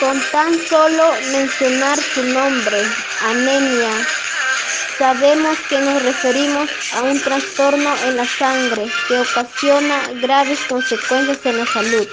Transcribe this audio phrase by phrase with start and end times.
[0.00, 2.84] Con tan solo mencionar su nombre,
[3.22, 4.06] anemia,
[4.98, 11.56] sabemos que nos referimos a un trastorno en la sangre que ocasiona graves consecuencias en
[11.56, 12.06] la salud.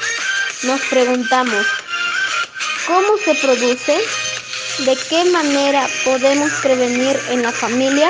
[0.63, 1.65] Nos preguntamos,
[2.89, 3.97] ¿cómo se produce?
[4.79, 8.09] ¿De qué manera podemos prevenir en la familia?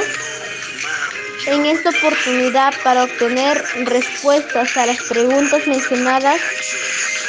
[1.47, 6.39] En esta oportunidad para obtener respuestas a las preguntas mencionadas,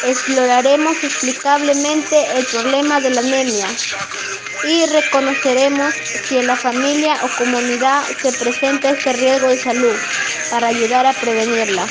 [0.04, 3.66] exploraremos explicablemente el problema de la anemia
[4.64, 5.92] y reconoceremos
[6.28, 9.96] si en la familia o comunidad se presenta este riesgo de salud
[10.50, 11.86] para ayudar a prevenirla.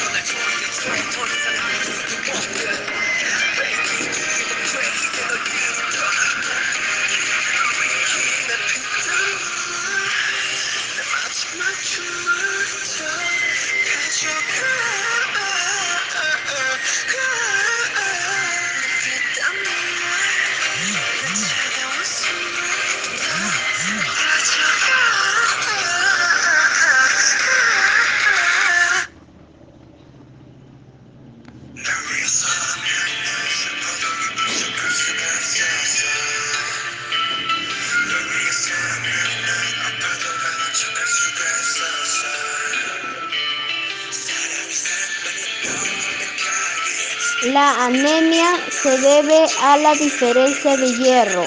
[47.44, 51.46] La anemia se debe a la diferencia de hierro.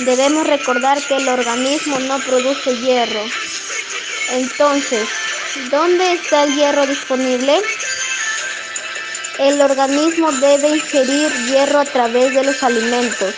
[0.00, 3.22] Debemos recordar que el organismo no produce hierro.
[4.32, 5.08] Entonces,
[5.70, 7.62] ¿dónde está el hierro disponible?
[9.38, 13.34] El organismo debe ingerir hierro a través de los alimentos.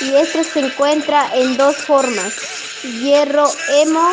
[0.00, 2.32] Y esto se encuentra en dos formas,
[2.82, 4.12] hierro hemo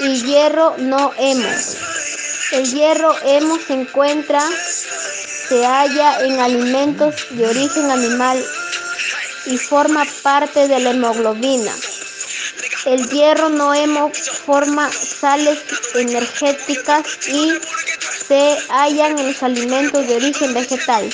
[0.00, 1.50] y hierro no hemo.
[2.52, 4.42] El hierro hemo se encuentra
[5.48, 8.44] se halla en alimentos de origen animal
[9.46, 11.72] y forma parte de la hemoglobina.
[12.84, 14.12] El hierro no hemo
[14.46, 15.58] forma sales
[15.94, 17.54] energéticas y
[18.28, 21.10] se hallan en los alimentos de origen vegetal.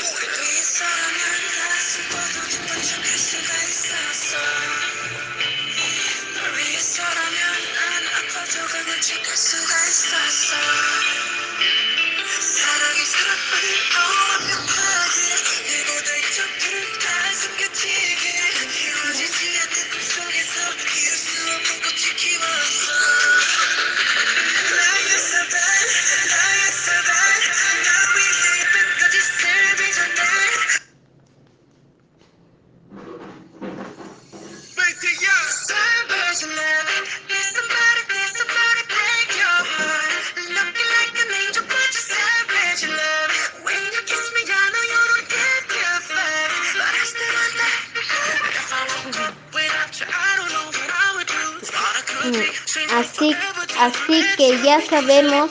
[52.94, 53.36] Así,
[53.78, 55.50] así que ya sabemos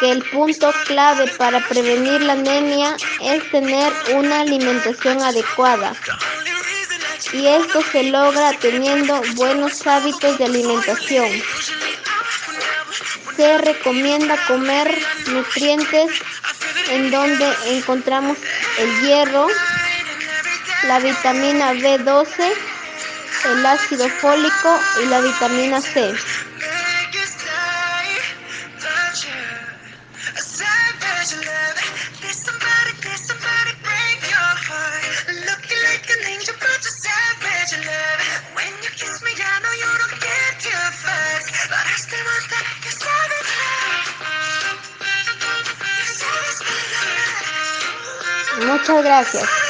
[0.00, 5.94] que el punto clave para prevenir la anemia es tener una alimentación adecuada.
[7.32, 11.30] Y esto se logra teniendo buenos hábitos de alimentación.
[13.36, 14.96] Se recomienda comer
[15.28, 16.10] nutrientes
[16.90, 18.38] en donde encontramos
[18.78, 19.48] el hierro,
[20.84, 22.52] la vitamina B12,
[23.52, 26.14] el ácido fólico y la vitamina C.
[48.66, 49.65] Muchas gracias.